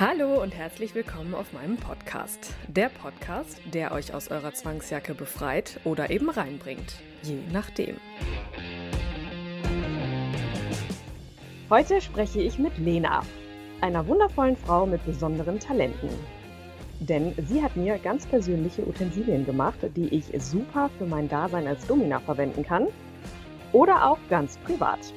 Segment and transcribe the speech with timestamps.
[0.00, 2.54] Hallo und herzlich willkommen auf meinem Podcast.
[2.68, 7.96] Der Podcast, der euch aus eurer Zwangsjacke befreit oder eben reinbringt, je nachdem.
[11.68, 13.20] Heute spreche ich mit Lena,
[13.82, 16.08] einer wundervollen Frau mit besonderen Talenten.
[17.00, 21.86] Denn sie hat mir ganz persönliche Utensilien gemacht, die ich super für mein Dasein als
[21.86, 22.86] Domina verwenden kann
[23.72, 25.12] oder auch ganz privat.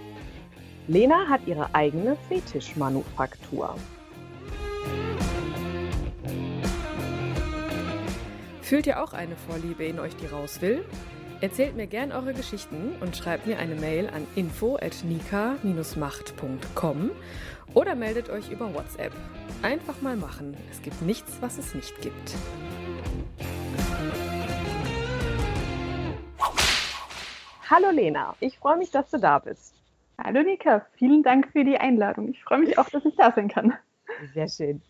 [0.90, 3.78] Lena hat ihre eigene Fetischmanufaktur.
[8.74, 10.84] Fühlt ihr auch eine Vorliebe in euch, die raus will?
[11.42, 17.12] Erzählt mir gern eure Geschichten und schreibt mir eine Mail an info@nika-macht.com
[17.76, 19.12] oder meldet euch über WhatsApp.
[19.62, 20.58] Einfach mal machen.
[20.72, 22.34] Es gibt nichts, was es nicht gibt.
[27.70, 29.76] Hallo Lena, ich freue mich, dass du da bist.
[30.18, 32.30] Hallo Nika, vielen Dank für die Einladung.
[32.30, 33.78] Ich freue mich auch, dass ich da sein kann.
[34.34, 34.82] Sehr schön.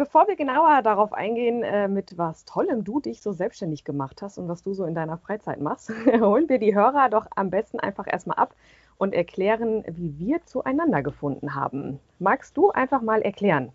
[0.00, 4.38] Bevor wir genauer darauf eingehen, äh, mit was Tollem du dich so selbstständig gemacht hast
[4.38, 7.78] und was du so in deiner Freizeit machst, holen wir die Hörer doch am besten
[7.80, 8.54] einfach erstmal ab
[8.96, 12.00] und erklären, wie wir zueinander gefunden haben.
[12.18, 13.72] Magst du einfach mal erklären?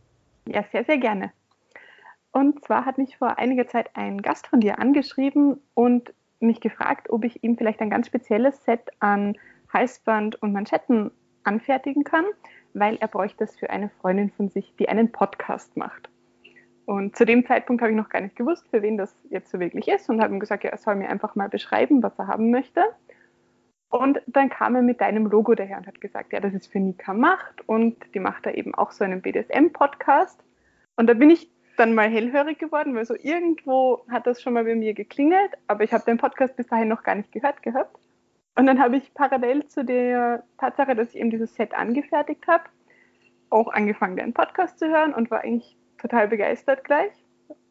[0.47, 1.31] Ja, sehr, sehr gerne.
[2.31, 7.11] Und zwar hat mich vor einiger Zeit ein Gast von dir angeschrieben und mich gefragt,
[7.11, 9.37] ob ich ihm vielleicht ein ganz spezielles Set an
[9.71, 11.11] Halsband und Manschetten
[11.43, 12.25] anfertigen kann,
[12.73, 16.09] weil er bräuchte es für eine Freundin von sich, die einen Podcast macht.
[16.85, 19.59] Und zu dem Zeitpunkt habe ich noch gar nicht gewusst, für wen das jetzt so
[19.59, 22.27] wirklich ist und habe ihm gesagt, ja, er soll mir einfach mal beschreiben, was er
[22.27, 22.83] haben möchte.
[23.89, 26.79] Und dann kam er mit deinem Logo daher und hat gesagt, ja, das ist für
[26.79, 30.43] Nika Macht und die macht da eben auch so einen BDSM-Podcast.
[30.95, 34.63] Und da bin ich dann mal hellhörig geworden, weil so irgendwo hat das schon mal
[34.63, 37.97] bei mir geklingelt, aber ich habe den Podcast bis dahin noch gar nicht gehört gehabt.
[38.57, 42.63] Und dann habe ich parallel zu der Tatsache, dass ich eben dieses Set angefertigt habe,
[43.49, 47.11] auch angefangen, deinen Podcast zu hören und war eigentlich total begeistert gleich.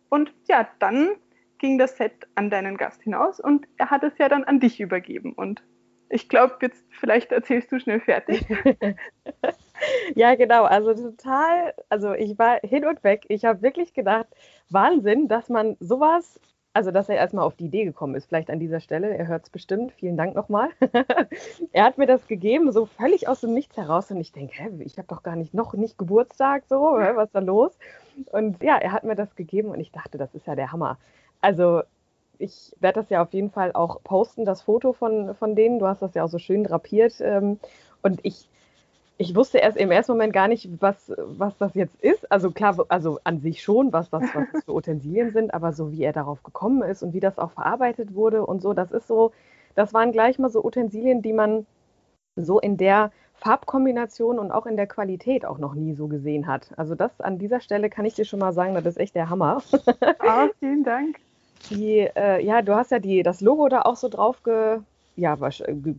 [0.08, 1.10] Und ja, dann
[1.58, 4.80] ging das Set an deinen Gast hinaus und er hat es ja dann an dich
[4.80, 5.32] übergeben.
[5.32, 5.62] Und
[6.08, 8.46] ich glaube, jetzt vielleicht erzählst du schnell fertig.
[10.14, 10.64] ja, genau.
[10.64, 13.24] Also total, also ich war hin und weg.
[13.28, 14.26] Ich habe wirklich gedacht,
[14.70, 16.40] Wahnsinn, dass man sowas,
[16.74, 19.16] also dass er erstmal auf die Idee gekommen ist, vielleicht an dieser Stelle.
[19.16, 19.92] Er hört es bestimmt.
[19.92, 20.70] Vielen Dank nochmal.
[21.72, 24.10] er hat mir das gegeben, so völlig aus dem Nichts heraus.
[24.10, 27.34] Und ich denke, hä, ich habe doch gar nicht noch nicht Geburtstag, so, was ist
[27.34, 27.78] da los?
[28.32, 30.98] Und ja, er hat mir das gegeben und ich dachte, das ist ja der Hammer.
[31.40, 31.82] Also
[32.38, 35.78] ich werde das ja auf jeden Fall auch posten, das Foto von, von denen.
[35.78, 37.14] Du hast das ja auch so schön drapiert.
[37.20, 37.60] Ähm,
[38.02, 38.48] und ich,
[39.16, 42.30] ich wusste erst im ersten Moment gar nicht, was, was das jetzt ist.
[42.32, 45.92] Also klar, also an sich schon, was das, was das für Utensilien sind, aber so
[45.92, 49.06] wie er darauf gekommen ist und wie das auch verarbeitet wurde und so, das ist
[49.06, 49.32] so,
[49.75, 51.66] das waren gleich mal so Utensilien, die man
[52.36, 56.70] so in der Farbkombination und auch in der Qualität auch noch nie so gesehen hat.
[56.76, 59.31] Also das an dieser Stelle kann ich dir schon mal sagen, das ist echt der
[59.31, 59.62] Hammer.
[60.19, 61.19] Ah, vielen Dank.
[61.70, 64.81] Die, äh, ja, du hast ja die, das Logo da auch so drauf ge,
[65.16, 65.36] ja,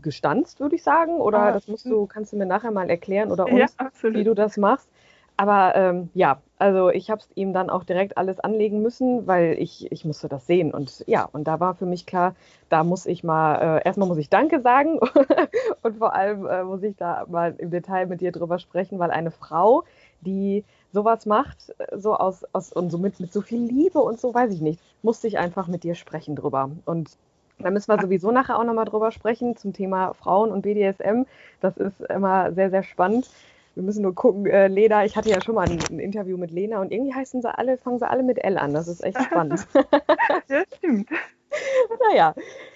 [0.02, 1.20] gestanzt, würde ich sagen.
[1.20, 4.24] Oder ah, das musst du, kannst du mir nachher mal erklären oder uns, ja, wie
[4.24, 4.90] du das machst.
[5.38, 9.58] Aber ähm, ja, also ich habe es ihm dann auch direkt alles anlegen müssen, weil
[9.60, 10.74] ich, ich musste das sehen.
[10.74, 12.36] Und ja, und da war für mich klar,
[12.70, 15.00] da muss ich mal, äh, erstmal muss ich Danke sagen
[15.84, 19.12] und vor allem äh, muss ich da mal im Detail mit dir drüber sprechen, weil
[19.12, 19.84] eine Frau,
[20.22, 24.20] die sowas macht, äh, so aus, aus und so mit, mit so viel Liebe und
[24.22, 26.72] so, weiß ich nicht, musste ich einfach mit dir sprechen drüber.
[26.86, 27.18] Und
[27.60, 31.24] da müssen wir sowieso nachher auch nochmal drüber sprechen zum Thema Frauen und BDSM.
[31.62, 33.30] Das ist immer sehr, sehr spannend.
[33.76, 36.52] Wir müssen nur gucken, äh, Lena, ich hatte ja schon mal ein, ein, Interview mit
[36.52, 38.74] Lena und irgendwie heißen sie alle, fangen sie alle mit L an.
[38.74, 39.68] Das ist echt spannend.
[40.50, 41.10] ja, stimmt.
[42.10, 42.34] naja.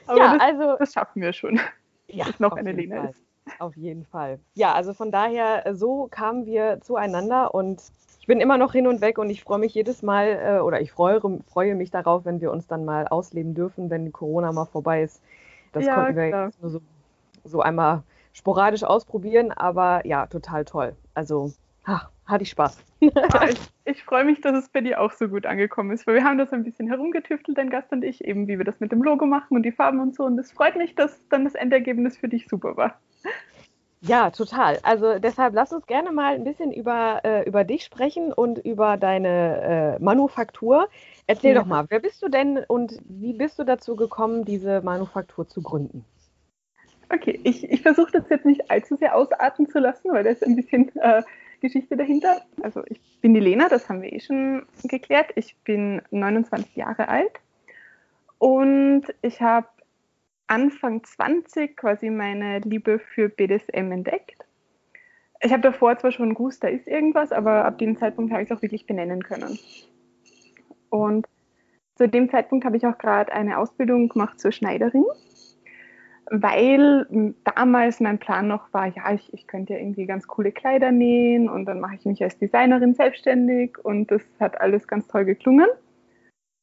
[0.08, 1.60] Aber ja, das, also, das schaffen wir schon.
[2.08, 3.10] Ja, noch eine Lena Fall.
[3.10, 3.24] ist.
[3.60, 4.40] Auf jeden Fall.
[4.56, 7.82] Ja, also von daher, so kamen wir zueinander und
[8.30, 10.92] bin immer noch hin und weg und ich freue mich jedes Mal äh, oder ich
[10.92, 11.20] freue,
[11.52, 15.24] freue mich darauf, wenn wir uns dann mal ausleben dürfen, wenn Corona mal vorbei ist.
[15.72, 16.82] Das ja, konnten wir jetzt nur so,
[17.44, 20.96] so einmal sporadisch ausprobieren, aber ja, total toll.
[21.16, 21.54] Also
[21.86, 22.78] ach, hatte ich Spaß.
[23.02, 26.24] Ich, ich freue mich, dass es bei dir auch so gut angekommen ist, weil wir
[26.24, 29.02] haben das ein bisschen herumgetüftelt, dein Gast und ich, eben wie wir das mit dem
[29.02, 30.26] Logo machen und die Farben und so.
[30.26, 33.00] Und es freut mich, dass dann das Endergebnis für dich super war.
[34.02, 34.80] Ja, total.
[34.84, 38.96] Also deshalb lass uns gerne mal ein bisschen über, äh, über dich sprechen und über
[38.96, 40.88] deine äh, Manufaktur.
[41.28, 41.62] Erzähl ja.
[41.62, 45.62] doch mal, wer bist du denn und wie bist du dazu gekommen, diese Manufaktur zu
[45.62, 46.06] gründen?
[47.12, 50.46] Okay, ich, ich versuche das jetzt nicht allzu sehr ausarten zu lassen, weil da ist
[50.46, 51.24] ein bisschen äh,
[51.60, 52.42] Geschichte dahinter.
[52.62, 55.32] Also ich bin die Lena, das haben wir eh schon geklärt.
[55.36, 57.34] Ich bin 29 Jahre alt
[58.38, 59.68] und ich habe
[60.50, 64.46] Anfang 20 quasi meine Liebe für BDSM entdeckt.
[65.42, 68.50] Ich habe davor zwar schon gewusst, da ist irgendwas, aber ab dem Zeitpunkt habe ich
[68.50, 69.58] es auch wirklich benennen können.
[70.90, 71.28] Und
[71.96, 75.06] zu dem Zeitpunkt habe ich auch gerade eine Ausbildung gemacht zur Schneiderin,
[76.32, 80.92] weil damals mein Plan noch war, ja, ich, ich könnte ja irgendwie ganz coole Kleider
[80.92, 85.26] nähen und dann mache ich mich als Designerin selbstständig und das hat alles ganz toll
[85.26, 85.68] geklungen.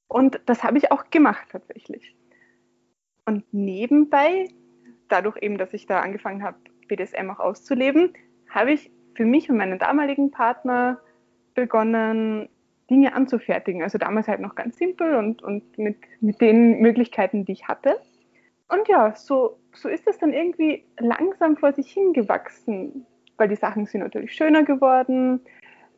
[0.09, 2.17] Und das habe ich auch gemacht tatsächlich.
[3.26, 4.49] Und nebenbei,
[5.08, 6.56] dadurch eben, dass ich da angefangen habe,
[6.88, 8.12] BDSM auch auszuleben,
[8.49, 11.00] habe ich für mich und meinen damaligen Partner
[11.55, 12.49] begonnen,
[12.88, 13.82] Dinge anzufertigen.
[13.82, 18.00] Also damals halt noch ganz simpel und, und mit, mit den Möglichkeiten, die ich hatte.
[18.69, 23.06] Und ja, so, so ist es dann irgendwie langsam vor sich hingewachsen,
[23.37, 25.40] weil die Sachen sind natürlich schöner geworden.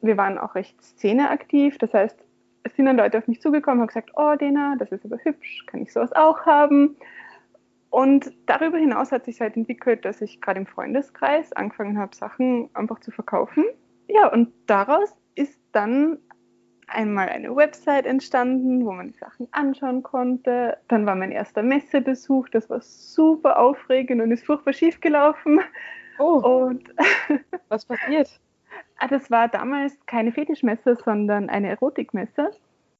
[0.00, 2.18] Wir waren auch recht szeneaktiv, das heißt,
[2.62, 5.18] es sind dann Leute auf mich zugekommen und haben gesagt, oh Dena, das ist aber
[5.18, 6.96] hübsch, kann ich sowas auch haben?
[7.90, 12.68] Und darüber hinaus hat sich halt entwickelt, dass ich gerade im Freundeskreis angefangen habe, Sachen
[12.74, 13.64] einfach zu verkaufen.
[14.08, 16.18] Ja, und daraus ist dann
[16.86, 20.78] einmal eine Website entstanden, wo man die Sachen anschauen konnte.
[20.88, 25.60] Dann war mein erster Messebesuch, das war super aufregend und ist furchtbar schief gelaufen.
[26.18, 26.66] Oh.
[26.66, 26.94] Und
[27.68, 28.40] was passiert?
[28.98, 32.50] Ah, das war damals keine Fetischmesse, sondern eine Erotikmesse.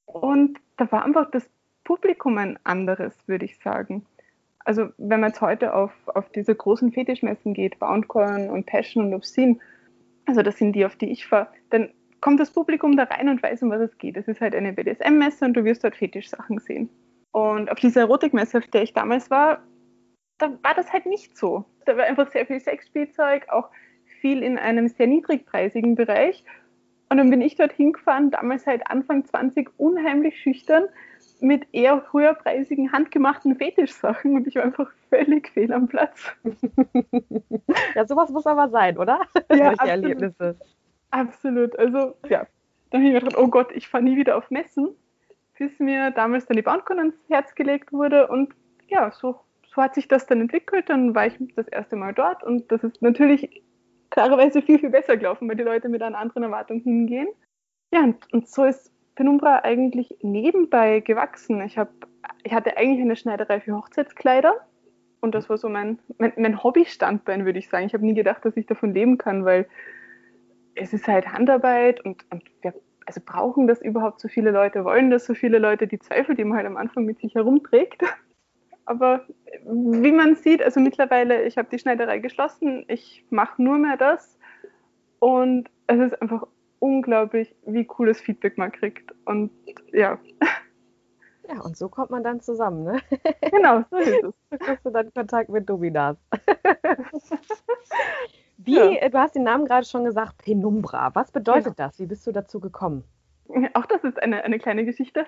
[0.07, 1.49] Und da war einfach das
[1.85, 4.07] Publikum ein anderes, würde ich sagen.
[4.65, 9.15] Also wenn man jetzt heute auf, auf diese großen Fetischmessen geht, Boundcorn und Passion und
[9.15, 9.59] Obscene,
[10.27, 11.91] also das sind die, auf die ich fahre, dann
[12.21, 14.17] kommt das Publikum da rein und weiß, um was es geht.
[14.17, 16.91] Es ist halt eine BDSM-Messe und du wirst dort Fetischsachen sehen.
[17.33, 19.63] Und auf dieser Erotikmesse, auf der ich damals war,
[20.39, 21.65] da war das halt nicht so.
[21.87, 23.71] Da war einfach sehr viel Sexspielzeug, auch
[24.21, 26.45] viel in einem sehr niedrigpreisigen Bereich.
[27.11, 30.85] Und dann bin ich dort hingefahren, damals halt Anfang 20, unheimlich schüchtern,
[31.41, 36.33] mit eher höherpreisigen, handgemachten Fetischsachen und ich war einfach völlig fehl am Platz.
[37.95, 39.21] ja, sowas muss aber sein, oder?
[39.53, 39.89] Ja, absolut.
[39.89, 40.57] Erlebnisse.
[41.11, 41.79] Absolut.
[41.79, 42.47] Also, ja.
[42.91, 44.89] Dann habe ich mir gedacht, oh Gott, ich fahre nie wieder auf Messen,
[45.59, 48.55] bis mir damals dann die Boundcon ans Herz gelegt wurde und
[48.89, 49.41] ja, so,
[49.75, 50.89] so hat sich das dann entwickelt.
[50.89, 53.63] Dann war ich das erste Mal dort und das ist natürlich
[54.11, 57.29] klarerweise viel, viel besser gelaufen, weil die Leute mit einer anderen Erwartung hingehen.
[57.93, 61.61] Ja, und, und so ist Penumbra eigentlich nebenbei gewachsen.
[61.63, 61.91] Ich, hab,
[62.45, 64.55] ich hatte eigentlich eine Schneiderei für Hochzeitskleider
[65.21, 67.87] und das war so mein, mein, mein Hobbystandbein, würde ich sagen.
[67.87, 69.67] Ich habe nie gedacht, dass ich davon leben kann, weil
[70.75, 72.75] es ist halt Handarbeit und, und wir
[73.07, 76.45] also brauchen das überhaupt so viele Leute, wollen das so viele Leute, die Zweifel, die
[76.45, 78.03] man halt am Anfang mit sich herumträgt.
[78.89, 79.21] Aber
[79.67, 84.39] wie man sieht, also mittlerweile, ich habe die Schneiderei geschlossen, ich mache nur mehr das
[85.19, 86.47] und es ist einfach
[86.79, 89.13] unglaublich, wie cooles Feedback man kriegt.
[89.27, 89.51] Und
[89.93, 90.19] ja.
[91.51, 93.01] Ja, und so kommt man dann zusammen, ne?
[93.53, 94.35] Genau, so ist es.
[94.51, 96.17] So kriegst du dann Kontakt mit Dominas.
[98.57, 98.91] Wie, ja.
[98.91, 101.15] Äh, du hast den Namen gerade schon gesagt, Penumbra.
[101.15, 101.89] Was bedeutet genau.
[101.89, 101.99] das?
[101.99, 103.05] Wie bist du dazu gekommen?
[103.75, 105.27] Auch das ist eine, eine kleine Geschichte.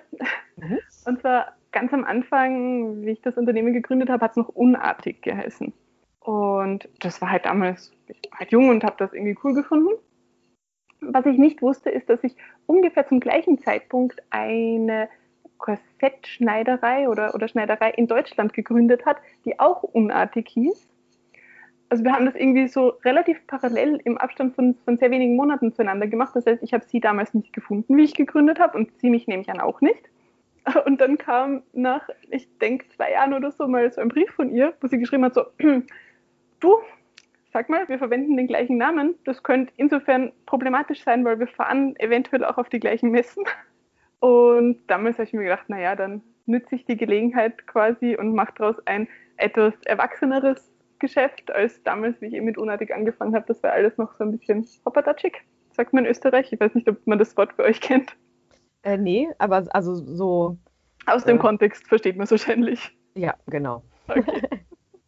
[0.57, 0.79] Mhm.
[1.05, 5.21] Und zwar ganz am Anfang, wie ich das Unternehmen gegründet habe, hat es noch unartig
[5.21, 5.73] geheißen.
[6.19, 9.89] Und das war halt damals, ich war halt jung und habe das irgendwie cool gefunden.
[10.99, 12.35] Was ich nicht wusste, ist, dass ich
[12.67, 15.09] ungefähr zum gleichen Zeitpunkt eine
[15.57, 20.90] Korsettschneiderei oder, oder Schneiderei in Deutschland gegründet hat, die auch unartig hieß.
[21.91, 25.73] Also wir haben das irgendwie so relativ parallel im Abstand von, von sehr wenigen Monaten
[25.73, 26.33] zueinander gemacht.
[26.33, 29.27] Das heißt, ich habe sie damals nicht gefunden, wie ich gegründet habe und sie mich
[29.27, 30.01] nehme ich an auch nicht.
[30.85, 34.55] Und dann kam nach, ich denke, zwei Jahren oder so mal so ein Brief von
[34.55, 35.43] ihr, wo sie geschrieben hat, so,
[36.61, 36.77] du,
[37.51, 39.15] sag mal, wir verwenden den gleichen Namen.
[39.25, 43.43] Das könnte insofern problematisch sein, weil wir fahren eventuell auch auf die gleichen Messen.
[44.21, 48.53] Und damals habe ich mir gedacht, naja, dann nütze ich die Gelegenheit quasi und mache
[48.55, 49.07] daraus ein
[49.37, 50.70] etwas erwachseneres
[51.01, 53.45] Geschäft, als damals, wie ich eben mit Unartig angefangen habe.
[53.47, 55.33] Das war alles noch so ein bisschen hoppertatschig,
[55.73, 56.53] sagt man in Österreich.
[56.53, 58.15] Ich weiß nicht, ob man das Wort für euch kennt.
[58.83, 60.57] Äh, nee, aber also so.
[61.05, 62.97] Aus dem äh, Kontext versteht man es wahrscheinlich.
[63.15, 63.83] Ja, genau.
[64.07, 64.41] Okay.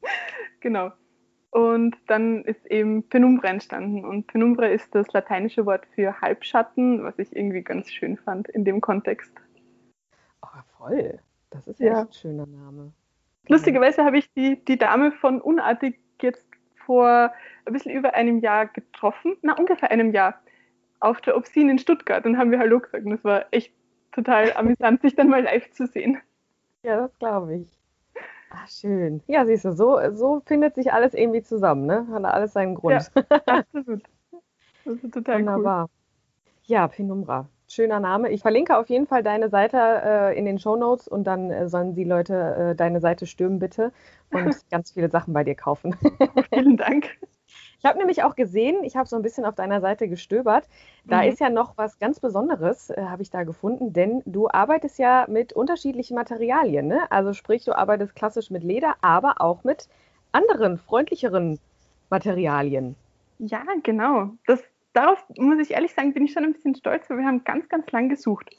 [0.59, 0.91] genau.
[1.51, 4.03] Und dann ist eben Penumbra entstanden.
[4.03, 8.65] Und Penumbra ist das lateinische Wort für Halbschatten, was ich irgendwie ganz schön fand in
[8.65, 9.31] dem Kontext.
[10.41, 10.47] Oh,
[10.77, 11.19] voll.
[11.51, 12.91] Das ist ja echt ein schöner Name.
[13.47, 16.47] Lustigerweise habe ich die, die Dame von Unartig jetzt
[16.85, 17.31] vor
[17.65, 20.41] ein bisschen über einem Jahr getroffen, na ungefähr einem Jahr,
[20.99, 23.05] auf der Obscene in Stuttgart und haben wir Hallo gesagt.
[23.05, 23.73] Und es war echt
[24.11, 26.19] total amüsant, sich dann mal live zu sehen.
[26.83, 27.79] Ja, das glaube ich.
[28.49, 29.21] Ach, schön.
[29.27, 32.07] Ja, siehst du, so, so findet sich alles irgendwie zusammen, ne?
[32.11, 33.09] Hat alles seinen Grund.
[33.15, 34.03] Ja, absolut.
[34.85, 35.85] Das ist total Wunderbar.
[35.85, 35.89] Cool.
[36.65, 37.49] Ja, Penumbra.
[37.73, 38.29] Schöner Name.
[38.29, 41.67] Ich verlinke auf jeden Fall deine Seite äh, in den Show Notes und dann äh,
[41.67, 43.91] sollen die Leute äh, deine Seite stürmen, bitte,
[44.31, 45.95] und ganz viele Sachen bei dir kaufen.
[46.53, 47.09] Vielen Dank.
[47.79, 50.67] Ich habe nämlich auch gesehen, ich habe so ein bisschen auf deiner Seite gestöbert,
[51.03, 51.29] da mhm.
[51.29, 55.25] ist ja noch was ganz Besonderes, äh, habe ich da gefunden, denn du arbeitest ja
[55.27, 56.87] mit unterschiedlichen Materialien.
[56.87, 57.01] Ne?
[57.09, 59.89] Also sprich, du arbeitest klassisch mit Leder, aber auch mit
[60.31, 61.59] anderen, freundlicheren
[62.09, 62.95] Materialien.
[63.39, 64.29] Ja, genau.
[64.45, 64.61] Das,
[64.93, 67.67] darauf muss ich ehrlich sagen, bin ich schon ein bisschen stolz, weil wir haben ganz,
[67.69, 68.49] ganz lang gesucht.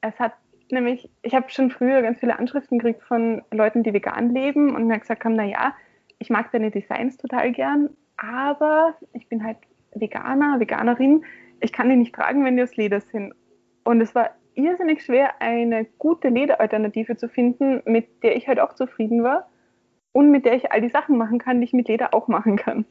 [0.00, 0.34] Es hat
[0.70, 4.86] nämlich, ich habe schon früher ganz viele Anschriften gekriegt von Leuten, die vegan leben und
[4.86, 5.74] mir gesagt haben, naja,
[6.18, 9.58] ich mag deine Designs total gern, aber ich bin halt
[9.94, 11.24] Veganer, Veganerin.
[11.60, 13.34] Ich kann die nicht tragen, wenn die aus Leder sind.
[13.84, 18.74] Und es war irrsinnig schwer, eine gute Lederalternative zu finden, mit der ich halt auch
[18.74, 19.48] zufrieden war
[20.12, 22.56] und mit der ich all die Sachen machen kann, die ich mit Leder auch machen
[22.56, 22.86] kann.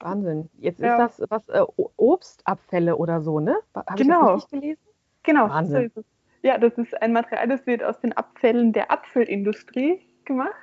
[0.00, 0.48] Wahnsinn.
[0.58, 1.04] Jetzt ja.
[1.06, 1.64] ist das was äh,
[1.96, 3.56] Obstabfälle oder so, ne?
[3.74, 4.36] Habe genau.
[4.36, 4.80] ich das richtig gelesen?
[5.22, 5.48] Genau.
[5.48, 5.90] Wahnsinn.
[5.94, 6.02] So
[6.42, 10.54] ja, das ist ein Material, das wird aus den Abfällen der Apfelindustrie gemacht.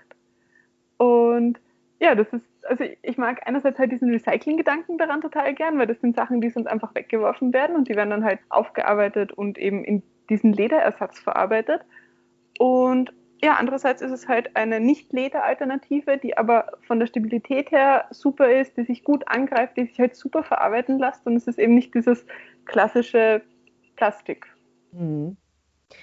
[0.98, 1.60] Und
[2.00, 6.00] ja, das ist also ich mag einerseits halt diesen Recycling-Gedanken daran total gern, weil das
[6.02, 9.84] sind Sachen, die sonst einfach weggeworfen werden und die werden dann halt aufgearbeitet und eben
[9.84, 11.82] in diesen Lederersatz verarbeitet.
[12.60, 18.50] Und ja, andererseits ist es halt eine Nicht-Leder-Alternative, die aber von der Stabilität her super
[18.52, 21.76] ist, die sich gut angreift, die sich halt super verarbeiten lässt und es ist eben
[21.76, 22.26] nicht dieses
[22.66, 23.42] klassische
[23.96, 24.48] Plastik.
[24.92, 25.38] Mhm.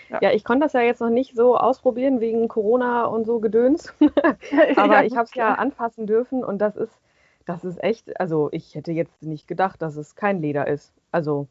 [0.09, 0.19] Ja.
[0.23, 0.33] ja.
[0.33, 3.93] ich konnte das ja jetzt noch nicht so ausprobieren wegen Corona und so Gedöns.
[4.77, 7.01] Aber ja, ich habe es ja anfassen dürfen und das ist,
[7.47, 10.95] das ist echt, also ich hätte jetzt nicht gedacht, dass es kein Leder ist.
[11.11, 11.49] Also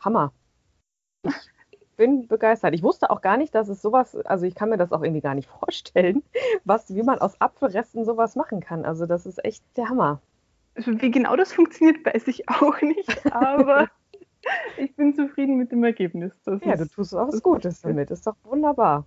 [0.00, 0.32] Hammer.
[1.22, 1.32] Ich
[1.96, 2.74] bin begeistert.
[2.74, 5.20] Ich wusste auch gar nicht, dass es sowas, also ich kann mir das auch irgendwie
[5.20, 6.22] gar nicht vorstellen,
[6.64, 8.84] was, wie man aus Apfelresten sowas machen kann.
[8.84, 10.20] Also das ist echt der Hammer.
[10.74, 13.88] Also wie genau das funktioniert, weiß ich auch nicht, aber
[14.76, 16.32] ich bin zufrieden mit dem Ergebnis.
[16.44, 18.10] Das ja, du tust auch was Gutes damit.
[18.10, 19.06] Ist doch wunderbar.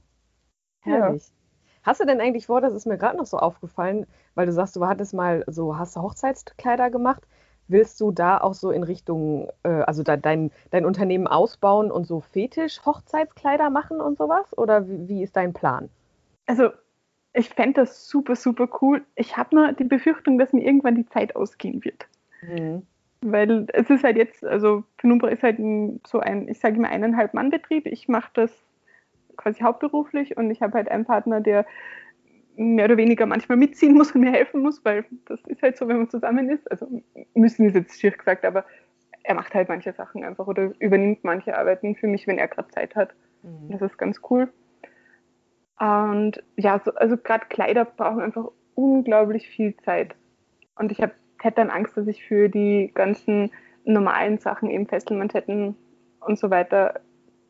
[0.81, 1.27] Herrlich.
[1.27, 1.34] Ja.
[1.84, 4.05] Hast du denn eigentlich vor, das ist mir gerade noch so aufgefallen,
[4.36, 7.25] weil du sagst, du hattest mal so, hast du Hochzeitskleider gemacht?
[7.69, 12.05] Willst du da auch so in Richtung, äh, also da dein, dein Unternehmen ausbauen und
[12.05, 14.57] so Fetisch-Hochzeitskleider machen und sowas?
[14.57, 15.89] Oder wie, wie ist dein Plan?
[16.47, 16.71] Also,
[17.33, 19.05] ich fände das super, super cool.
[19.15, 22.07] Ich habe nur die Befürchtung, dass mir irgendwann die Zeit ausgehen wird.
[22.41, 22.88] Mhm.
[23.21, 26.89] Weil es ist halt jetzt, also Penumbra ist halt ein, so ein, ich sage immer
[26.89, 27.85] eineinhalb Mann Betrieb.
[27.85, 28.51] Ich mache das
[29.38, 31.65] quasi hauptberuflich und ich habe halt einen Partner, der
[32.60, 35.88] mehr oder weniger manchmal mitziehen muss und mir helfen muss, weil das ist halt so,
[35.88, 36.70] wenn man zusammen ist.
[36.70, 36.88] Also
[37.34, 38.66] müssen ist jetzt schier gesagt, aber
[39.24, 42.70] er macht halt manche Sachen einfach oder übernimmt manche Arbeiten für mich, wenn er gerade
[42.70, 43.13] Zeit hat.
[43.44, 43.72] Mhm.
[43.72, 44.51] Das ist ganz cool.
[45.80, 50.16] Und ja, so, also gerade Kleider brauchen einfach unglaublich viel Zeit.
[50.75, 53.51] Und ich habe hätte dann Angst, dass ich für die ganzen
[53.86, 55.75] normalen Sachen, eben Fesselmanschetten
[56.20, 57.00] und so weiter,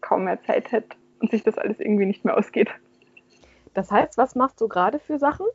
[0.02, 2.70] kaum mehr Zeit hätte und sich das alles irgendwie nicht mehr ausgeht.
[3.74, 5.46] Das heißt, was machst du gerade für Sachen?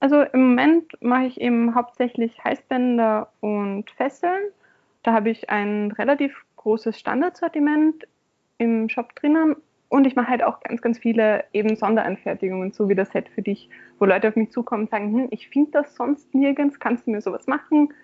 [0.00, 4.52] Also im Moment mache ich eben hauptsächlich Halsbänder und Fesseln.
[5.02, 8.06] Da habe ich ein relativ großes Standardsortiment
[8.58, 9.56] im Shop drinnen
[9.88, 13.42] und ich mache halt auch ganz, ganz viele eben Sonderanfertigungen, so wie das Set für
[13.42, 17.06] dich, wo Leute auf mich zukommen und sagen, hm, ich finde das sonst nirgends, kannst
[17.06, 17.94] du mir sowas machen?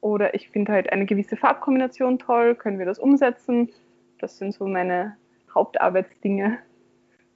[0.00, 3.70] Oder ich finde halt eine gewisse Farbkombination toll, können wir das umsetzen?
[4.18, 5.16] Das sind so meine
[5.54, 6.58] Hauptarbeitsdinge.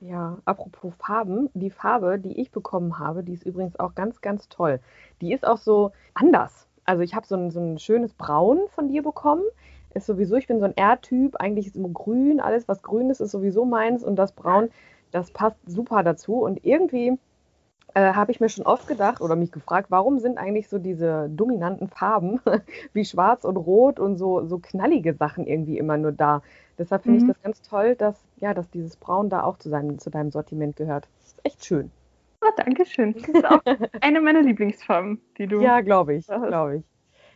[0.01, 4.49] Ja, apropos Farben, die Farbe, die ich bekommen habe, die ist übrigens auch ganz, ganz
[4.49, 4.81] toll.
[5.21, 6.67] Die ist auch so anders.
[6.85, 9.43] Also ich habe so ein, so ein schönes Braun von dir bekommen
[9.95, 13.21] ist sowieso, ich bin so ein R-Typ, eigentlich ist immer grün, alles was grün ist,
[13.21, 14.71] ist sowieso meins und das Braun,
[15.11, 16.35] das passt super dazu.
[16.35, 17.19] Und irgendwie
[17.95, 21.29] äh, habe ich mir schon oft gedacht oder mich gefragt, warum sind eigentlich so diese
[21.29, 22.41] dominanten Farben
[22.93, 26.43] wie Schwarz und Rot und so, so knallige Sachen irgendwie immer nur da.
[26.81, 27.29] Deshalb finde mhm.
[27.29, 30.31] ich das ganz toll, dass, ja, dass dieses Braun da auch zu, seinem, zu deinem
[30.31, 31.09] Sortiment gehört.
[31.19, 31.91] Das ist echt schön.
[32.41, 33.13] Oh, danke schön.
[33.13, 33.61] Das ist auch
[34.01, 35.61] eine meiner Lieblingsfarben, die du.
[35.61, 36.85] Ja, glaube ich, glaube ich.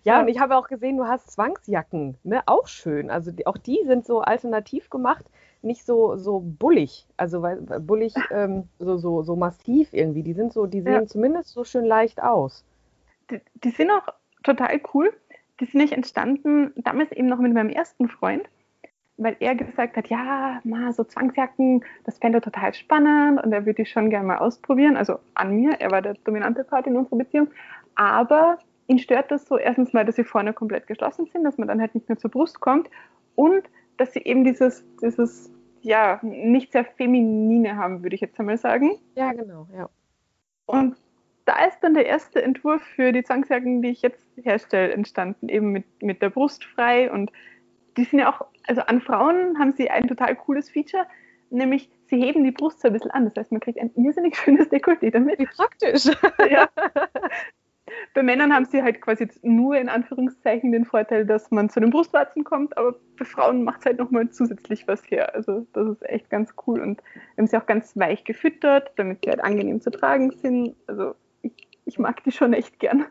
[0.02, 2.42] Ja, und ich habe auch gesehen, du hast Zwangsjacken, ne?
[2.46, 3.10] Auch schön.
[3.10, 5.26] Also die, auch die sind so alternativ gemacht,
[5.60, 7.06] nicht so, so bullig.
[7.18, 10.22] Also weil bullig, ähm, so, so, so massiv irgendwie.
[10.22, 11.06] Die sind so, die sehen ja.
[11.06, 12.64] zumindest so schön leicht aus.
[13.30, 14.08] Die, die sind auch
[14.42, 15.12] total cool.
[15.60, 18.48] Die sind nicht entstanden, damals eben noch mit meinem ersten Freund,
[19.16, 23.64] weil er gesagt hat, ja, mal so Zwangsjacken, das fände er total spannend und er
[23.64, 24.97] würde die schon gerne mal ausprobieren.
[24.97, 27.49] Also an mir, er war der dominante Part in unserer Beziehung.
[27.94, 31.68] Aber ihn stört das so erstens mal, dass sie vorne komplett geschlossen sind, dass man
[31.68, 32.90] dann halt nicht mehr zur Brust kommt
[33.37, 33.62] und
[33.97, 38.99] dass sie eben dieses, dieses ja, nicht sehr feminine haben, würde ich jetzt einmal sagen.
[39.14, 39.88] Ja, genau, ja.
[40.66, 40.97] Und
[41.44, 45.73] da ist dann der erste Entwurf für die Zwangsjacken, die ich jetzt herstelle, entstanden, eben
[45.73, 47.12] mit, mit der Brust frei.
[47.12, 47.30] Und
[47.96, 51.06] die sind ja auch, also an Frauen haben sie ein total cooles Feature,
[51.50, 53.24] nämlich sie heben die Brust so ein bisschen an.
[53.24, 55.38] Das heißt, man kriegt ein irrsinnig schönes Dekolleté damit.
[55.38, 56.06] Wie praktisch.
[56.50, 56.68] Ja.
[58.14, 61.90] Bei Männern haben sie halt quasi nur in Anführungszeichen den Vorteil, dass man zu den
[61.90, 65.34] Brustwarzen kommt, aber bei Frauen macht es halt nochmal zusätzlich was her.
[65.34, 69.24] Also das ist echt ganz cool und wir haben sie auch ganz weich gefüttert, damit
[69.24, 70.76] sie halt angenehm zu tragen sind.
[70.86, 71.52] Also ich,
[71.84, 73.04] ich mag die schon echt gern.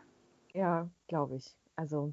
[0.52, 1.54] Ja, glaube ich.
[1.76, 2.12] Also.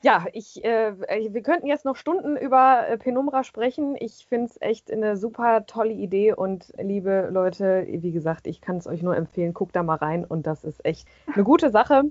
[0.00, 0.92] Ja, ich, äh,
[1.32, 3.96] wir könnten jetzt noch Stunden über äh, Penumbra sprechen.
[3.98, 8.76] Ich finde es echt eine super tolle Idee und liebe Leute, wie gesagt, ich kann
[8.76, 12.04] es euch nur empfehlen, guckt da mal rein und das ist echt eine gute Sache.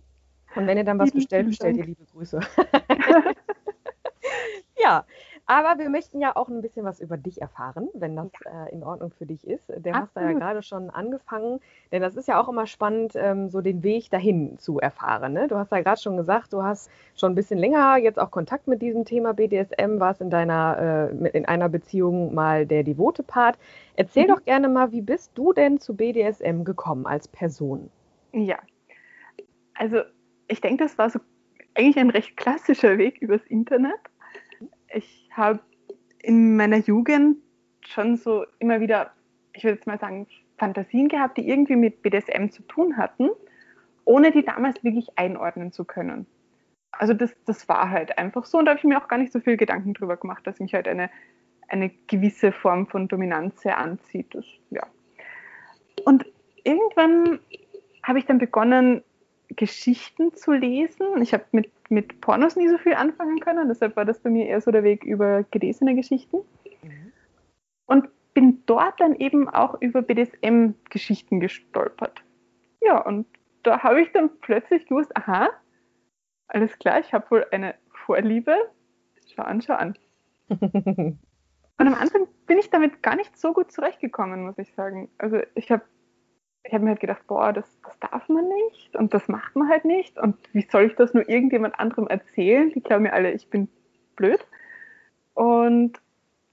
[0.55, 2.39] Und wenn ihr dann was bestellt, bestellt ihr liebe Grüße.
[4.77, 5.05] ja,
[5.47, 8.65] aber wir möchten ja auch ein bisschen was über dich erfahren, wenn das ja.
[8.65, 9.63] äh, in Ordnung für dich ist.
[9.69, 11.61] Der hast du ja gerade schon angefangen,
[11.91, 15.31] denn das ist ja auch immer spannend, ähm, so den Weg dahin zu erfahren.
[15.31, 15.47] Ne?
[15.47, 18.67] Du hast ja gerade schon gesagt, du hast schon ein bisschen länger jetzt auch Kontakt
[18.67, 23.57] mit diesem Thema BDSM, warst in deiner, äh, in einer Beziehung mal der devote Part.
[23.95, 24.27] Erzähl mhm.
[24.27, 27.89] doch gerne mal, wie bist du denn zu BDSM gekommen als Person?
[28.33, 28.57] Ja,
[29.75, 30.01] also
[30.49, 31.19] ich denke, das war so
[31.75, 33.99] eigentlich ein recht klassischer Weg übers Internet.
[34.93, 35.59] Ich habe
[36.19, 37.37] in meiner Jugend
[37.81, 39.11] schon so immer wieder,
[39.53, 43.29] ich würde jetzt mal sagen, Fantasien gehabt, die irgendwie mit BDSM zu tun hatten,
[44.05, 46.25] ohne die damals wirklich einordnen zu können.
[46.91, 49.31] Also das, das war halt einfach so und da habe ich mir auch gar nicht
[49.31, 51.09] so viel Gedanken drüber gemacht, dass mich halt eine,
[51.67, 54.33] eine gewisse Form von Dominanz sehr anzieht.
[54.33, 54.81] Das, ja.
[56.05, 56.25] Und
[56.63, 57.39] irgendwann
[58.03, 59.03] habe ich dann begonnen,
[59.49, 61.21] Geschichten zu lesen.
[61.21, 64.47] Ich habe mit, mit Pornos nie so viel anfangen können, deshalb war das bei mir
[64.47, 66.37] eher so der Weg über gelesene Geschichten.
[66.83, 67.11] Mhm.
[67.85, 72.23] Und bin dort dann eben auch über BDSM-Geschichten gestolpert.
[72.81, 73.25] Ja, und
[73.63, 75.49] da habe ich dann plötzlich gewusst, aha,
[76.47, 78.55] alles klar, ich habe wohl eine Vorliebe.
[79.33, 79.97] Schau an, schau an.
[80.49, 81.17] und
[81.77, 85.09] am Anfang bin ich damit gar nicht so gut zurechtgekommen, muss ich sagen.
[85.17, 85.83] Also ich habe
[86.67, 89.69] ich habe mir halt gedacht, boah, das, das darf man nicht und das macht man
[89.69, 90.17] halt nicht.
[90.19, 92.71] Und wie soll ich das nur irgendjemand anderem erzählen?
[92.71, 93.69] Die glauben mir alle, ich bin
[94.17, 94.45] blöd.
[95.33, 95.97] Und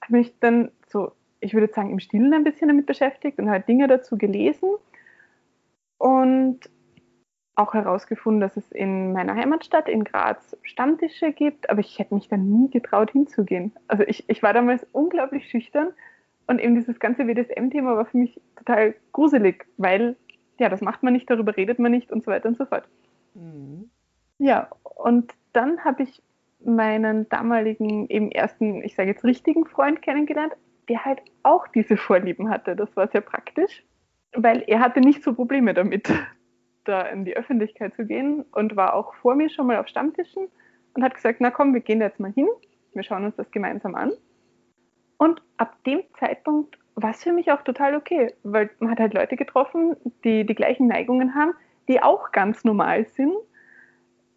[0.01, 3.67] habe mich dann so, ich würde sagen, im Stillen ein bisschen damit beschäftigt und halt
[3.67, 4.71] Dinge dazu gelesen.
[5.99, 6.61] Und
[7.57, 12.29] auch herausgefunden, dass es in meiner Heimatstadt in Graz Stammtische gibt, aber ich hätte mich
[12.29, 13.73] dann nie getraut hinzugehen.
[13.89, 15.93] Also ich, ich war damals unglaublich schüchtern
[16.47, 20.17] und eben dieses ganze BDSM-Thema war für mich total gruselig, weil
[20.59, 22.89] ja, das macht man nicht, darüber redet man nicht und so weiter und so fort.
[23.35, 23.91] Mhm.
[24.39, 26.23] Ja, und dann habe ich
[26.65, 30.55] meinen damaligen, eben ersten, ich sage jetzt richtigen Freund kennengelernt,
[30.89, 32.77] der halt auch diese Vorlieben hatte.
[32.77, 33.85] Das war sehr praktisch,
[34.35, 36.13] weil er hatte nicht so Probleme damit,
[36.85, 40.49] da in die Öffentlichkeit zu gehen und war auch vor mir schon mal auf Stammtischen
[40.95, 42.49] und hat gesagt, na komm, wir gehen da jetzt mal hin,
[42.93, 44.13] wir schauen uns das gemeinsam an.
[45.17, 49.15] Und ab dem Zeitpunkt war es für mich auch total okay, weil man hat halt
[49.15, 51.55] Leute getroffen, die die gleichen Neigungen haben,
[51.89, 53.35] die auch ganz normal sind.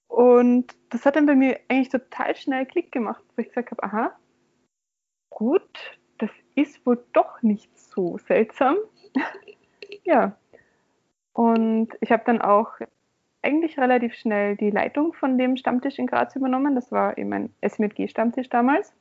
[0.08, 3.84] Und das hat dann bei mir eigentlich total schnell Klick gemacht, wo ich gesagt habe,
[3.84, 4.16] aha,
[5.30, 8.78] gut, das ist wohl doch nicht so seltsam.
[10.04, 10.36] ja.
[11.34, 12.72] Und ich habe dann auch
[13.44, 16.74] eigentlich relativ schnell die Leitung von dem Stammtisch in Graz übernommen.
[16.74, 18.94] Das war eben ein SMG-Stammtisch damals.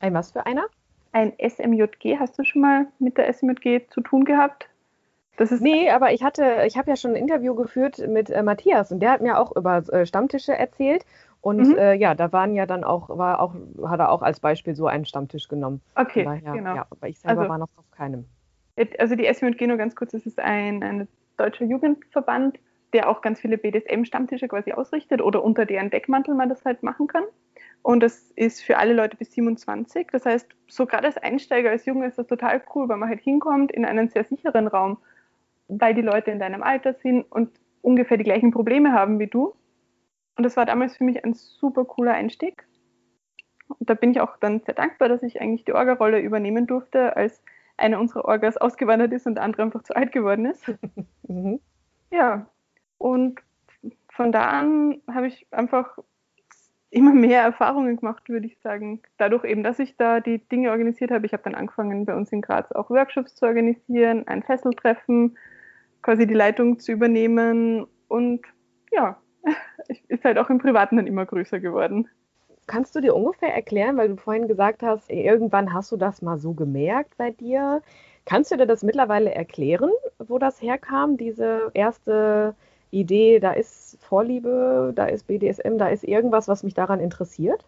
[0.00, 0.66] Ein was für einer?
[1.16, 2.18] Ein SMJG.
[2.18, 4.68] Hast du schon mal mit der SMJG zu tun gehabt?
[5.38, 8.42] Das ist nee, aber ich hatte, ich habe ja schon ein Interview geführt mit äh,
[8.42, 11.04] Matthias und der hat mir auch über äh, Stammtische erzählt.
[11.40, 11.78] Und mhm.
[11.78, 13.54] äh, ja, da waren ja dann auch, war auch,
[13.86, 15.80] hat er auch als Beispiel so einen Stammtisch genommen.
[15.94, 16.74] Okay, daher, genau.
[16.74, 18.26] Ja, aber ich selber also, war noch auf keinem.
[18.98, 22.58] Also die SMJG nur ganz kurz, das ist ein, ein deutscher Jugendverband,
[22.92, 27.06] der auch ganz viele BDSM-Stammtische quasi ausrichtet oder unter deren Deckmantel man das halt machen
[27.06, 27.24] kann.
[27.86, 30.08] Und das ist für alle Leute bis 27.
[30.10, 33.20] Das heißt, so gerade als Einsteiger, als Junge ist das total cool, weil man halt
[33.20, 34.98] hinkommt in einen sehr sicheren Raum,
[35.68, 37.48] weil die Leute in deinem Alter sind und
[37.82, 39.54] ungefähr die gleichen Probleme haben wie du.
[40.34, 42.66] Und das war damals für mich ein super cooler Einstieg.
[43.68, 47.14] Und da bin ich auch dann sehr dankbar, dass ich eigentlich die Orga-Rolle übernehmen durfte,
[47.14, 47.40] als
[47.76, 50.72] eine unserer Orgas ausgewandert ist und der andere einfach zu alt geworden ist.
[51.28, 51.60] mhm.
[52.10, 52.50] Ja,
[52.98, 53.40] und
[54.08, 55.98] von da an habe ich einfach
[56.90, 59.02] immer mehr Erfahrungen gemacht, würde ich sagen.
[59.18, 61.26] Dadurch eben, dass ich da die Dinge organisiert habe.
[61.26, 65.36] Ich habe dann angefangen, bei uns in Graz auch Workshops zu organisieren, ein Fesseltreffen,
[66.02, 68.42] quasi die Leitung zu übernehmen und
[68.92, 69.20] ja,
[70.08, 72.08] ist halt auch im Privaten dann immer größer geworden.
[72.66, 76.38] Kannst du dir ungefähr erklären, weil du vorhin gesagt hast, irgendwann hast du das mal
[76.38, 77.82] so gemerkt bei dir.
[78.24, 82.56] Kannst du dir das mittlerweile erklären, wo das herkam, diese erste
[82.90, 87.64] Idee, da ist Vorliebe, da ist BDSM, da ist irgendwas, was mich daran interessiert?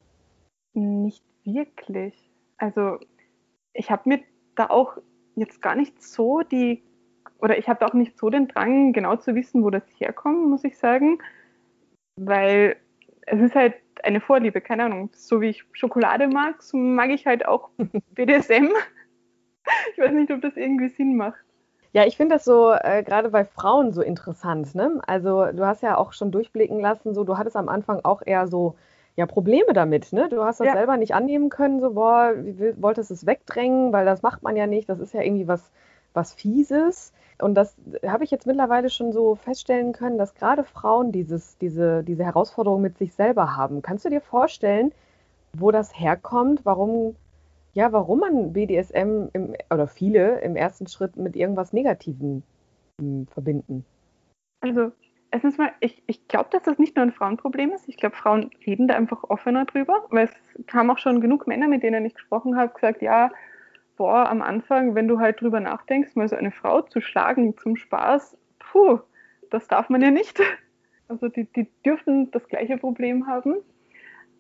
[0.75, 2.15] Nicht wirklich.
[2.57, 2.99] Also
[3.73, 4.21] ich habe mir
[4.55, 4.99] da auch
[5.35, 6.83] jetzt gar nicht so die,
[7.41, 10.65] oder ich habe auch nicht so den Drang, genau zu wissen, wo das herkommt, muss
[10.65, 11.19] ich sagen,
[12.17, 12.77] weil
[13.27, 15.11] es ist halt eine Vorliebe, keine Ahnung.
[15.13, 17.71] So wie ich Schokolade mag, so mag ich halt auch
[18.15, 18.69] BDSM.
[19.93, 21.45] ich weiß nicht, ob das irgendwie Sinn macht.
[21.99, 24.73] Ja, ich finde das so äh, gerade bei Frauen so interessant.
[24.77, 25.01] Ne?
[25.09, 28.47] Also du hast ja auch schon durchblicken lassen, so du hattest am Anfang auch eher
[28.47, 28.77] so
[29.17, 30.13] ja Probleme damit.
[30.13, 30.29] Ne?
[30.29, 30.75] Du hast das ja.
[30.75, 34.69] selber nicht annehmen können, so boah, wie, wolltest es wegdrängen, weil das macht man ja
[34.69, 34.89] nicht.
[34.89, 35.73] Das ist ja irgendwie was
[36.15, 37.13] was Fieses.
[37.41, 37.75] Und das
[38.07, 42.81] habe ich jetzt mittlerweile schon so feststellen können, dass gerade Frauen dieses, diese, diese Herausforderung
[42.81, 43.83] mit sich selber haben.
[43.83, 44.93] Kannst du dir vorstellen,
[45.53, 47.17] wo das herkommt, warum,
[47.75, 52.43] ja, warum man BDSM im, oder viele im ersten Schritt mit irgendwas Negativem
[53.01, 53.85] hm, verbinden?
[54.61, 54.93] Also,
[55.31, 57.89] erstens mal, ich, ich glaube, dass das nicht nur ein Frauenproblem ist.
[57.89, 61.69] Ich glaube, Frauen reden da einfach offener drüber, weil es kamen auch schon genug Männer,
[61.69, 63.31] mit denen ich gesprochen habe, gesagt, ja,
[63.97, 67.77] boah, am Anfang, wenn du halt drüber nachdenkst, mal so eine Frau zu schlagen zum
[67.77, 69.01] Spaß, puh,
[69.51, 70.41] das darf man ja nicht.
[71.11, 73.55] Also die, die dürfen das gleiche Problem haben.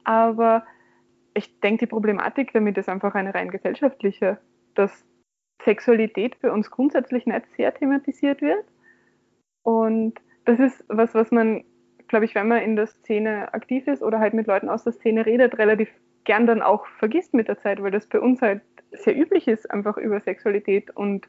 [0.04, 0.66] Aber
[1.34, 4.38] ich denke, die Problematik damit ist einfach eine rein gesellschaftliche,
[4.74, 5.06] dass
[5.62, 8.64] Sexualität bei uns grundsätzlich nicht sehr thematisiert wird.
[9.62, 10.14] Und
[10.44, 11.64] das ist was, was man,
[12.08, 14.92] glaube ich, wenn man in der Szene aktiv ist oder halt mit Leuten aus der
[14.92, 15.90] Szene redet, relativ
[16.24, 18.62] gern dann auch vergisst mit der Zeit, weil das bei uns halt
[18.92, 21.28] sehr üblich ist, einfach über Sexualität und,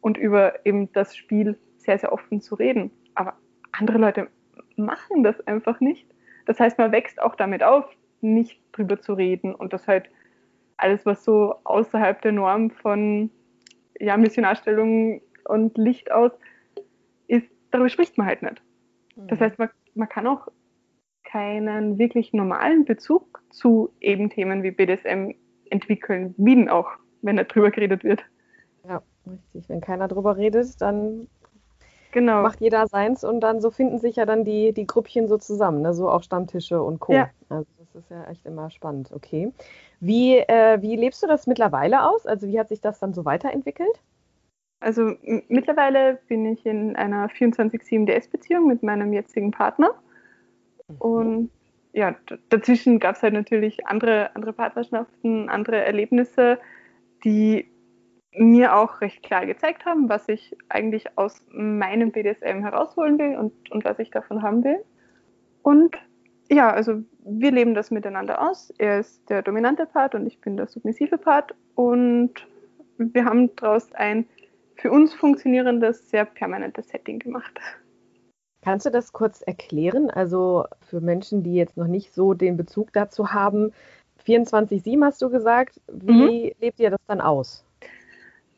[0.00, 2.90] und über eben das Spiel sehr, sehr offen zu reden.
[3.14, 3.34] Aber
[3.72, 4.28] andere Leute
[4.76, 6.06] machen das einfach nicht.
[6.46, 7.84] Das heißt, man wächst auch damit auf,
[8.22, 10.10] nicht drüber zu reden und das halt
[10.76, 13.30] alles, was so außerhalb der Norm von
[13.98, 16.32] ja, Missionarstellung und Licht aus
[17.26, 18.62] ist, darüber spricht man halt nicht.
[19.16, 19.44] Das mhm.
[19.44, 20.48] heißt, man, man kann auch
[21.24, 25.32] keinen wirklich normalen Bezug zu eben Themen wie BDSM
[25.70, 26.90] entwickeln, Wien auch,
[27.22, 28.24] wenn nicht drüber geredet wird.
[28.88, 29.68] Ja, richtig.
[29.68, 31.28] Wenn keiner drüber redet, dann
[32.12, 32.42] genau.
[32.42, 35.82] macht jeder seins und dann so finden sich ja dann die, die Grüppchen so zusammen,
[35.82, 35.94] ne?
[35.94, 37.12] so auch Stammtische und Co.
[37.12, 37.30] Ja.
[37.48, 39.52] Also das ist ja echt immer spannend, okay.
[40.00, 42.26] Wie, äh, wie lebst du das mittlerweile aus?
[42.26, 44.00] Also wie hat sich das dann so weiterentwickelt?
[44.80, 45.12] Also
[45.48, 49.90] mittlerweile bin ich in einer 24-7 DS-Beziehung mit meinem jetzigen Partner.
[50.88, 50.96] Mhm.
[50.98, 51.50] Und
[51.92, 52.16] ja,
[52.48, 56.58] dazwischen gab es halt natürlich andere, andere Partnerschaften, andere Erlebnisse,
[57.24, 57.69] die
[58.32, 63.70] mir auch recht klar gezeigt haben, was ich eigentlich aus meinem BDSM herausholen will und,
[63.70, 64.84] und was ich davon haben will.
[65.62, 65.96] Und
[66.50, 68.72] ja, also wir leben das miteinander aus.
[68.78, 71.54] Er ist der dominante Part und ich bin der submissive Part.
[71.74, 72.46] Und
[72.98, 74.26] wir haben daraus ein
[74.76, 77.58] für uns funktionierendes, sehr permanentes Setting gemacht.
[78.62, 80.10] Kannst du das kurz erklären?
[80.10, 83.72] Also für Menschen, die jetzt noch nicht so den Bezug dazu haben,
[84.26, 86.52] 24-7 hast du gesagt, wie mhm.
[86.60, 87.64] lebt ihr das dann aus?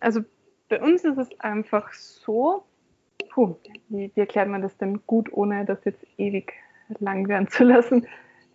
[0.03, 0.21] Also
[0.69, 2.65] bei uns ist es einfach so,
[3.31, 3.57] puh,
[3.89, 6.53] wie, wie, erklärt man das denn gut, ohne das jetzt ewig
[6.99, 8.07] lang werden zu lassen?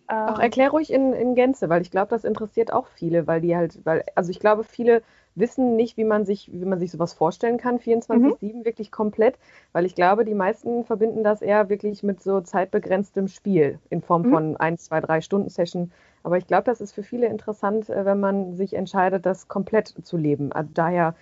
[0.08, 3.40] Auch ähm, erklär ruhig in, in Gänze, weil ich glaube, das interessiert auch viele, weil
[3.40, 5.02] die halt, weil, also ich glaube, viele
[5.34, 8.64] wissen nicht, wie man sich, wie man sich sowas vorstellen kann, 24-7 mhm.
[8.64, 9.38] wirklich komplett,
[9.72, 14.22] weil ich glaube, die meisten verbinden das eher wirklich mit so zeitbegrenztem Spiel in Form
[14.22, 14.30] mhm.
[14.30, 15.92] von 1, 2, 3 Stunden Session.
[16.22, 19.88] Aber ich glaube, das ist für viele interessant, äh, wenn man sich entscheidet, das komplett
[19.88, 20.52] zu leben.
[20.52, 21.14] Also daher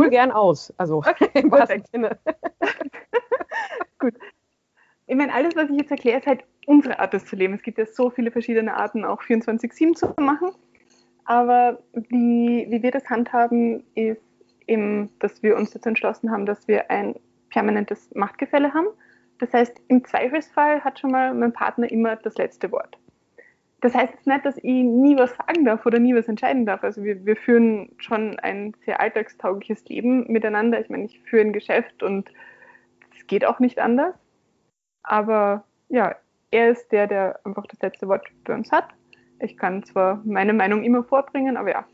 [0.00, 0.10] mhm.
[0.10, 0.72] gern aus.
[0.76, 2.18] Also okay, im wahrsten Sinne.
[3.98, 4.14] Gut.
[5.06, 7.54] Ich meine, alles, was ich jetzt erkläre, ist halt unsere Art, das zu leben.
[7.54, 10.52] Es gibt ja so viele verschiedene Arten, auch 24-7 zu machen.
[11.24, 14.22] Aber wie, wie wir das handhaben, ist
[14.66, 17.14] eben, dass wir uns jetzt entschlossen haben, dass wir ein
[17.50, 18.88] permanentes Machtgefälle haben.
[19.38, 22.96] Das heißt, im Zweifelsfall hat schon mal mein Partner immer das letzte Wort.
[23.82, 26.84] Das heißt jetzt nicht, dass ich nie was sagen darf oder nie was entscheiden darf.
[26.84, 30.80] Also wir, wir führen schon ein sehr alltagstaugliches Leben miteinander.
[30.80, 32.30] Ich meine, ich führe ein Geschäft und
[33.16, 34.14] es geht auch nicht anders.
[35.02, 36.14] Aber ja,
[36.52, 38.86] er ist der, der einfach das letzte Wort bei uns hat.
[39.40, 41.84] Ich kann zwar meine Meinung immer vorbringen, aber ja.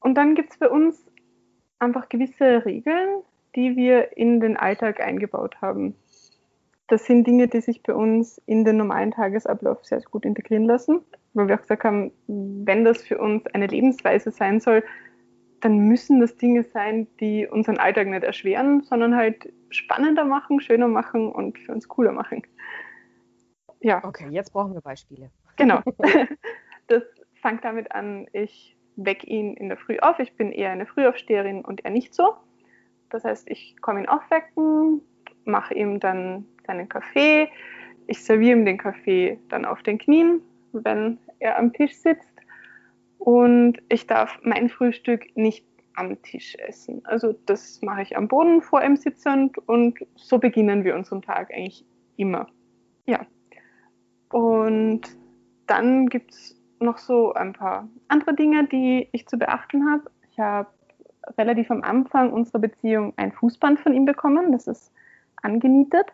[0.00, 1.10] Und dann gibt es bei uns
[1.78, 3.22] einfach gewisse Regeln,
[3.56, 5.94] die wir in den Alltag eingebaut haben.
[6.88, 11.00] Das sind Dinge, die sich bei uns in den normalen Tagesablauf sehr gut integrieren lassen,
[11.34, 14.82] weil wir auch gesagt haben, wenn das für uns eine Lebensweise sein soll,
[15.60, 20.88] dann müssen das Dinge sein, die unseren Alltag nicht erschweren, sondern halt spannender machen, schöner
[20.88, 22.42] machen und für uns cooler machen.
[23.80, 24.02] Ja.
[24.04, 25.30] Okay, jetzt brauchen wir Beispiele.
[25.56, 25.80] Genau.
[26.88, 27.02] Das
[27.42, 30.18] fängt damit an, ich wecke ihn in der Früh auf.
[30.18, 32.34] Ich bin eher eine Frühaufsteherin und er nicht so.
[33.10, 35.02] Das heißt, ich komme ihn aufwecken,
[35.44, 37.48] mache ihm dann seinen Kaffee.
[38.06, 40.40] Ich serviere ihm den Kaffee dann auf den Knien,
[40.72, 42.32] wenn er am Tisch sitzt.
[43.18, 47.00] Und ich darf mein Frühstück nicht am Tisch essen.
[47.04, 51.52] Also das mache ich am Boden vor ihm sitzend und so beginnen wir unseren Tag
[51.52, 51.84] eigentlich
[52.16, 52.46] immer.
[53.06, 53.26] Ja.
[54.30, 55.02] Und
[55.66, 60.10] dann gibt es noch so ein paar andere Dinge, die ich zu beachten habe.
[60.30, 60.68] Ich habe
[61.36, 64.52] relativ am Anfang unserer Beziehung ein Fußband von ihm bekommen.
[64.52, 64.92] Das ist
[65.42, 66.06] angenietet.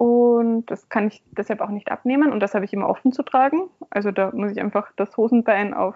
[0.00, 2.32] Und das kann ich deshalb auch nicht abnehmen.
[2.32, 3.68] Und das habe ich immer offen zu tragen.
[3.90, 5.94] Also da muss ich einfach das Hosenbein auf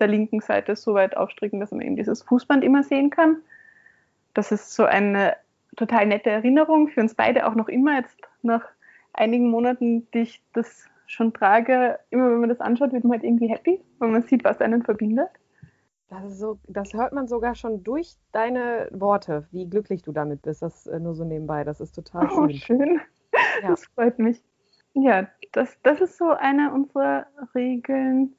[0.00, 3.36] der linken Seite so weit aufstricken, dass man eben dieses Fußband immer sehen kann.
[4.32, 5.36] Das ist so eine
[5.76, 8.64] total nette Erinnerung für uns beide auch noch immer jetzt nach
[9.12, 13.24] einigen Monaten, die ich das schon trage, immer wenn man das anschaut, wird man halt
[13.24, 15.28] irgendwie happy, weil man sieht, was einen verbindet.
[16.08, 20.62] Das, so, das hört man sogar schon durch deine Worte, wie glücklich du damit bist.
[20.62, 21.62] Das äh, nur so nebenbei.
[21.64, 22.38] Das ist total schön.
[22.38, 23.00] Oh, schön.
[23.62, 23.68] Ja.
[23.68, 24.42] Das freut mich.
[24.94, 28.34] Ja, das, das ist so eine unserer Regeln.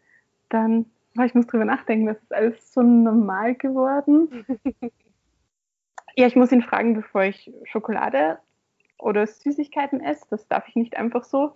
[0.49, 0.85] Dann,
[1.23, 4.45] ich muss drüber nachdenken, das ist alles so normal geworden.
[6.15, 8.39] ja, ich muss ihn fragen, bevor ich Schokolade
[8.99, 10.25] oder Süßigkeiten esse.
[10.29, 11.55] Das darf ich nicht einfach so.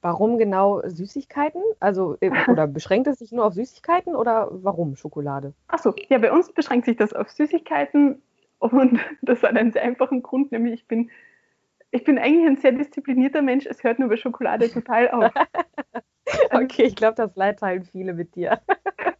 [0.00, 1.62] Warum genau Süßigkeiten?
[1.78, 5.54] Also, äh, oder beschränkt es sich nur auf Süßigkeiten oder warum Schokolade?
[5.68, 8.20] Achso, ja, bei uns beschränkt sich das auf Süßigkeiten
[8.58, 11.10] und das hat einen sehr einfachen Grund, nämlich ich bin,
[11.92, 15.30] ich bin eigentlich ein sehr disziplinierter Mensch, es hört nur bei Schokolade total auf.
[16.50, 18.60] okay, ich glaube, das Leid teilen viele mit dir.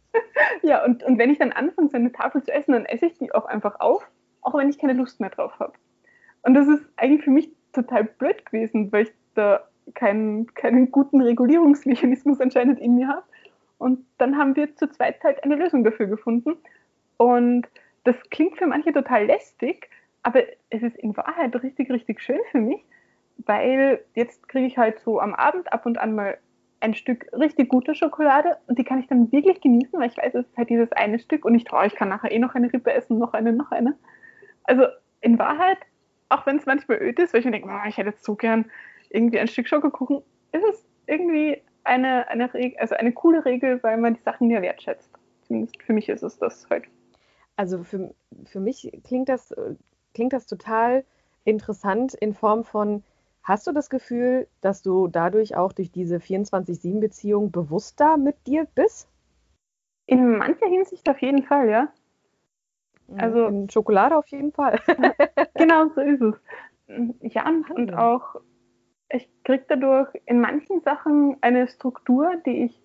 [0.63, 3.17] ja, und, und wenn ich dann anfange, so eine Tafel zu essen, dann esse ich
[3.19, 4.09] die auch einfach auf,
[4.41, 5.73] auch wenn ich keine Lust mehr drauf habe.
[6.41, 11.21] Und das ist eigentlich für mich total blöd gewesen, weil ich da keinen, keinen guten
[11.21, 13.23] Regulierungsmechanismus anscheinend in mir habe.
[13.77, 16.55] Und dann haben wir zu zweit halt eine Lösung dafür gefunden.
[17.17, 17.67] Und
[18.03, 19.89] das klingt für manche total lästig,
[20.23, 22.83] aber es ist in Wahrheit richtig, richtig schön für mich,
[23.37, 26.37] weil jetzt kriege ich halt so am Abend ab und an mal
[26.79, 30.35] ein Stück richtig gute Schokolade und die kann ich dann wirklich genießen, weil ich weiß,
[30.35, 32.71] es ist halt dieses eine Stück und ich traue, ich kann nachher eh noch eine
[32.71, 33.97] Rippe essen, noch eine, noch eine.
[34.65, 34.85] Also
[35.21, 35.77] in Wahrheit,
[36.29, 38.35] auch wenn es manchmal öd ist, weil ich mir denke, oh, ich hätte jetzt so
[38.35, 38.65] gern
[39.09, 44.15] irgendwie ein Stück Schokokuchen, ist es irgendwie eine, eine, also eine coole Regel, weil man
[44.15, 45.09] die Sachen mehr wertschätzt.
[45.47, 46.85] Zumindest für mich ist es das halt.
[47.55, 48.13] Also für,
[48.45, 49.53] für mich klingt das,
[50.13, 51.03] klingt das total
[51.45, 53.03] interessant in Form von,
[53.43, 59.09] hast du das Gefühl, dass du dadurch auch durch diese 24-7-Beziehung bewusster mit dir bist?
[60.05, 61.89] In mancher Hinsicht auf jeden Fall, ja.
[63.17, 64.79] Also in Schokolade auf jeden Fall.
[65.55, 66.35] genau, so ist es.
[67.21, 68.35] Ja, und auch
[69.09, 72.81] ich kriege dadurch in manchen Sachen eine Struktur, die ich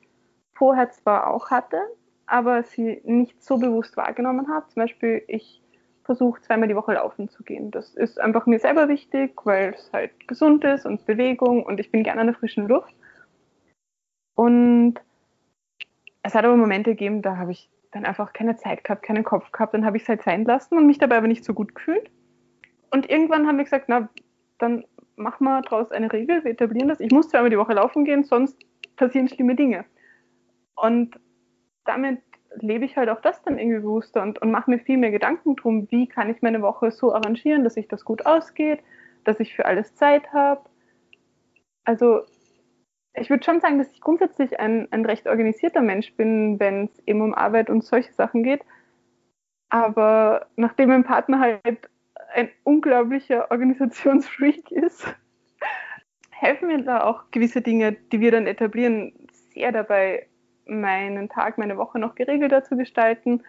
[0.54, 1.80] vorher zwar auch hatte,
[2.26, 4.66] aber sie nicht so bewusst wahrgenommen habe.
[4.68, 5.62] Zum Beispiel, ich
[6.08, 7.70] versuche zweimal die Woche laufen zu gehen.
[7.70, 11.92] Das ist einfach mir selber wichtig, weil es halt gesund ist und Bewegung und ich
[11.92, 12.94] bin gerne an der frischen Luft.
[14.34, 14.94] Und
[16.22, 19.52] es hat aber Momente gegeben, da habe ich dann einfach keine Zeit gehabt, keinen Kopf
[19.52, 21.74] gehabt, dann habe ich es halt sein lassen und mich dabei aber nicht so gut
[21.74, 22.10] gefühlt.
[22.90, 24.08] Und irgendwann haben wir gesagt, na,
[24.56, 27.00] dann machen wir daraus eine Regel, wir etablieren das.
[27.00, 28.56] Ich muss zweimal die Woche laufen gehen, sonst
[28.96, 29.84] passieren schlimme Dinge.
[30.74, 31.20] Und
[31.84, 32.22] damit
[32.56, 35.56] lebe ich halt auch das dann irgendwie bewusster und, und mache mir viel mehr Gedanken
[35.56, 38.80] drum, wie kann ich meine Woche so arrangieren, dass sich das gut ausgeht,
[39.24, 40.62] dass ich für alles Zeit habe.
[41.84, 42.22] Also
[43.14, 47.02] ich würde schon sagen, dass ich grundsätzlich ein, ein recht organisierter Mensch bin, wenn es
[47.06, 48.62] eben um Arbeit und solche Sachen geht.
[49.70, 51.90] Aber nachdem mein Partner halt
[52.32, 55.06] ein unglaublicher Organisationsfreak ist,
[56.30, 59.12] helfen mir da auch gewisse Dinge, die wir dann etablieren,
[59.52, 60.27] sehr dabei,
[60.68, 63.42] meinen Tag, meine Woche noch geregelter zu gestalten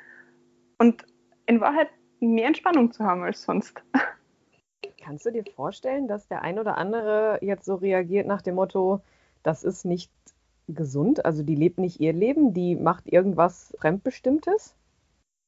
[0.77, 1.05] und
[1.45, 3.81] in Wahrheit mehr Entspannung zu haben als sonst.
[5.03, 9.01] Kannst du dir vorstellen, dass der ein oder andere jetzt so reagiert nach dem Motto,
[9.43, 10.11] das ist nicht
[10.67, 14.75] gesund, also die lebt nicht ihr Leben, die macht irgendwas Fremdbestimmtes?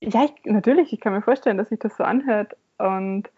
[0.01, 2.57] Ja, ich, natürlich, ich kann mir vorstellen, dass sich das so anhört.
[2.79, 3.29] Und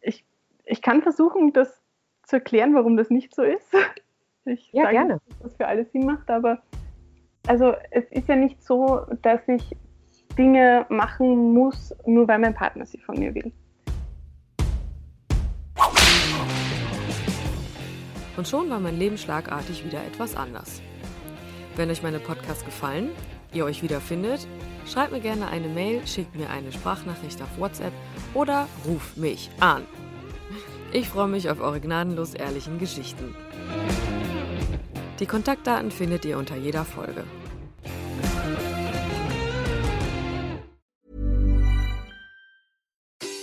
[0.00, 0.24] ich,
[0.64, 1.82] ich kann versuchen, das
[2.22, 3.72] zu erklären, warum das nicht so ist.
[4.46, 5.12] Ich ja, sage gerne.
[5.12, 6.62] Nicht, dass das für alle Sinn macht, aber
[7.50, 9.76] also es ist ja nicht so, dass ich
[10.38, 13.52] Dinge machen muss, nur weil mein Partner sie von mir will.
[18.36, 20.80] Und schon war mein Leben schlagartig wieder etwas anders.
[21.74, 23.10] Wenn euch meine Podcasts gefallen,
[23.52, 24.46] ihr euch wiederfindet,
[24.86, 27.92] schreibt mir gerne eine Mail, schickt mir eine Sprachnachricht auf WhatsApp
[28.32, 29.82] oder ruft mich an.
[30.92, 33.34] Ich freue mich auf eure gnadenlos ehrlichen Geschichten.
[35.18, 37.24] Die Kontaktdaten findet ihr unter jeder Folge.